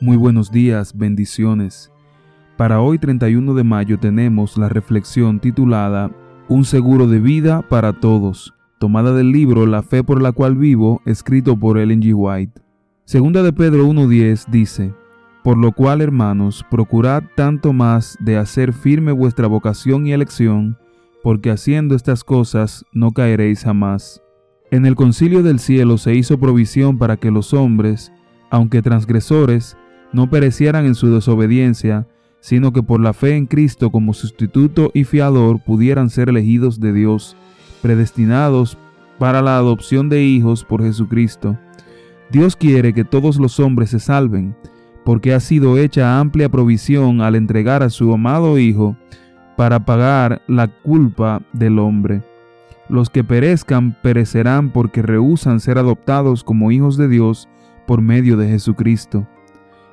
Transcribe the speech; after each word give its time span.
Muy 0.00 0.16
buenos 0.16 0.52
días, 0.52 0.96
bendiciones. 0.96 1.90
Para 2.56 2.80
hoy 2.80 3.00
31 3.00 3.52
de 3.54 3.64
mayo 3.64 3.98
tenemos 3.98 4.56
la 4.56 4.68
reflexión 4.68 5.40
titulada 5.40 6.12
Un 6.46 6.64
seguro 6.64 7.08
de 7.08 7.18
vida 7.18 7.62
para 7.62 7.92
todos, 7.92 8.54
tomada 8.78 9.12
del 9.12 9.32
libro 9.32 9.66
La 9.66 9.82
fe 9.82 10.04
por 10.04 10.22
la 10.22 10.30
cual 10.30 10.54
vivo, 10.54 11.02
escrito 11.04 11.58
por 11.58 11.78
Ellen 11.78 12.00
G. 12.00 12.12
White. 12.14 12.60
Segunda 13.06 13.42
de 13.42 13.52
Pedro 13.52 13.88
1.10 13.88 14.46
dice, 14.48 14.94
Por 15.42 15.58
lo 15.58 15.72
cual, 15.72 16.00
hermanos, 16.00 16.64
procurad 16.70 17.24
tanto 17.34 17.72
más 17.72 18.16
de 18.20 18.36
hacer 18.36 18.72
firme 18.72 19.10
vuestra 19.10 19.48
vocación 19.48 20.06
y 20.06 20.12
elección, 20.12 20.78
porque 21.24 21.50
haciendo 21.50 21.96
estas 21.96 22.22
cosas 22.22 22.84
no 22.92 23.10
caeréis 23.10 23.64
jamás. 23.64 24.22
En 24.70 24.86
el 24.86 24.94
concilio 24.94 25.42
del 25.42 25.58
cielo 25.58 25.98
se 25.98 26.14
hizo 26.14 26.38
provisión 26.38 26.98
para 26.98 27.16
que 27.16 27.32
los 27.32 27.52
hombres, 27.52 28.12
aunque 28.48 28.80
transgresores, 28.80 29.76
no 30.12 30.30
perecieran 30.30 30.86
en 30.86 30.94
su 30.94 31.12
desobediencia, 31.12 32.06
sino 32.40 32.72
que 32.72 32.82
por 32.82 33.00
la 33.00 33.12
fe 33.12 33.36
en 33.36 33.46
Cristo 33.46 33.90
como 33.90 34.14
sustituto 34.14 34.90
y 34.94 35.04
fiador 35.04 35.60
pudieran 35.60 36.10
ser 36.10 36.28
elegidos 36.28 36.80
de 36.80 36.92
Dios, 36.92 37.36
predestinados 37.82 38.78
para 39.18 39.42
la 39.42 39.56
adopción 39.56 40.08
de 40.08 40.24
hijos 40.24 40.64
por 40.64 40.82
Jesucristo. 40.82 41.58
Dios 42.30 42.56
quiere 42.56 42.92
que 42.92 43.04
todos 43.04 43.38
los 43.38 43.58
hombres 43.58 43.90
se 43.90 43.98
salven, 43.98 44.54
porque 45.04 45.32
ha 45.32 45.40
sido 45.40 45.78
hecha 45.78 46.20
amplia 46.20 46.48
provisión 46.48 47.22
al 47.22 47.34
entregar 47.34 47.82
a 47.82 47.90
su 47.90 48.12
amado 48.12 48.58
Hijo 48.58 48.96
para 49.56 49.84
pagar 49.84 50.42
la 50.46 50.68
culpa 50.68 51.42
del 51.52 51.78
hombre. 51.78 52.22
Los 52.88 53.10
que 53.10 53.24
perezcan 53.24 53.96
perecerán 54.02 54.70
porque 54.70 55.02
rehusan 55.02 55.60
ser 55.60 55.78
adoptados 55.78 56.44
como 56.44 56.70
hijos 56.70 56.96
de 56.96 57.08
Dios 57.08 57.48
por 57.86 58.00
medio 58.00 58.36
de 58.36 58.48
Jesucristo. 58.48 59.26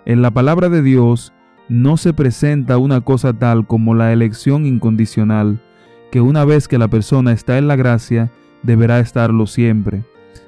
En 0.06 0.22
la 0.22 0.30
palabra 0.30 0.70
de 0.70 0.84
Dios 0.84 1.34
no 1.68 1.98
se 1.98 2.14
presenta 2.14 2.78
una 2.78 3.02
cosa 3.02 3.34
tal 3.34 3.66
como 3.66 3.96
la 3.96 4.14
elección 4.14 4.68
incondicional, 4.68 5.60
que 6.12 6.22
una 6.22 6.46
vez 6.46 6.68
que 6.68 6.78
la 6.78 6.88
persona 6.88 7.32
está 7.32 7.58
en 7.58 7.68
la 7.68 7.76
gracia, 7.76 8.32
deberá 8.62 9.00
estarlo 9.00 9.48
siempre. 9.48 10.04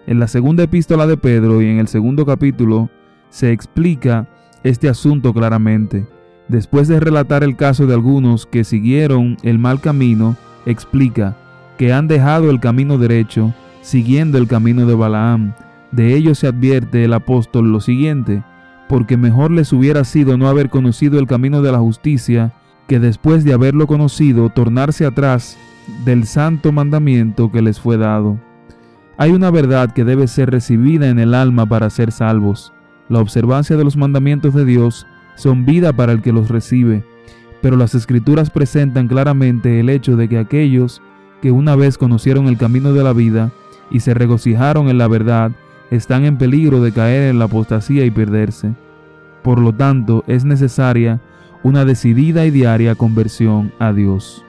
En 0.05 0.19
la 0.19 0.27
segunda 0.27 0.61
epístola 0.61 1.07
de 1.07 1.17
Pedro 1.17 1.63
y 1.63 1.65
en 1.65 1.79
el 1.79 1.87
segundo 1.87 2.23
capítulo 2.23 2.91
se 3.29 3.51
explica 3.51 4.27
este 4.63 4.89
asunto 4.89 5.33
claramente. 5.33 6.05
Después 6.47 6.87
de 6.87 6.99
relatar 6.99 7.43
el 7.43 7.55
caso 7.55 7.87
de 7.87 7.95
algunos 7.95 8.45
que 8.45 8.63
siguieron 8.63 9.37
el 9.41 9.57
mal 9.57 9.81
camino, 9.81 10.37
explica 10.67 11.35
que 11.79 11.93
han 11.93 12.07
dejado 12.07 12.51
el 12.51 12.59
camino 12.59 12.99
derecho, 12.99 13.55
siguiendo 13.81 14.37
el 14.37 14.47
camino 14.47 14.85
de 14.85 14.93
Balaam. 14.93 15.53
De 15.91 16.15
ello 16.15 16.35
se 16.35 16.45
advierte 16.45 17.03
el 17.03 17.13
apóstol 17.13 17.71
lo 17.71 17.81
siguiente, 17.81 18.43
porque 18.87 19.17
mejor 19.17 19.51
les 19.51 19.73
hubiera 19.73 20.03
sido 20.03 20.37
no 20.37 20.47
haber 20.47 20.69
conocido 20.69 21.19
el 21.19 21.27
camino 21.27 21.61
de 21.61 21.71
la 21.71 21.79
justicia, 21.79 22.53
que 22.87 22.99
después 22.99 23.43
de 23.43 23.53
haberlo 23.53 23.87
conocido 23.87 24.49
tornarse 24.49 25.05
atrás 25.05 25.57
del 26.05 26.25
santo 26.25 26.71
mandamiento 26.71 27.51
que 27.51 27.61
les 27.61 27.79
fue 27.79 27.97
dado. 27.97 28.39
Hay 29.17 29.31
una 29.31 29.51
verdad 29.51 29.93
que 29.93 30.03
debe 30.03 30.27
ser 30.27 30.51
recibida 30.51 31.09
en 31.09 31.19
el 31.19 31.33
alma 31.33 31.65
para 31.65 31.89
ser 31.89 32.11
salvos. 32.11 32.73
La 33.09 33.19
observancia 33.19 33.75
de 33.75 33.83
los 33.83 33.97
mandamientos 33.97 34.53
de 34.53 34.63
Dios 34.63 35.07
son 35.35 35.65
vida 35.65 35.93
para 35.93 36.11
el 36.11 36.21
que 36.21 36.33
los 36.33 36.49
recibe, 36.49 37.03
pero 37.61 37.77
las 37.77 37.95
escrituras 37.95 38.49
presentan 38.49 39.07
claramente 39.07 39.79
el 39.79 39.89
hecho 39.89 40.15
de 40.15 40.29
que 40.29 40.37
aquellos 40.37 41.01
que 41.41 41.51
una 41.51 41.75
vez 41.75 41.97
conocieron 41.97 42.47
el 42.47 42.57
camino 42.57 42.93
de 42.93 43.03
la 43.03 43.13
vida 43.13 43.51
y 43.89 44.01
se 44.01 44.13
regocijaron 44.13 44.89
en 44.89 44.97
la 44.97 45.07
verdad, 45.07 45.51
están 45.91 46.25
en 46.25 46.37
peligro 46.37 46.81
de 46.81 46.91
caer 46.91 47.29
en 47.29 47.39
la 47.39 47.45
apostasía 47.45 48.05
y 48.05 48.11
perderse. 48.11 48.73
Por 49.43 49.59
lo 49.59 49.73
tanto, 49.73 50.23
es 50.27 50.45
necesaria 50.45 51.21
una 51.63 51.85
decidida 51.85 52.45
y 52.45 52.51
diaria 52.51 52.95
conversión 52.95 53.71
a 53.79 53.93
Dios. 53.93 54.46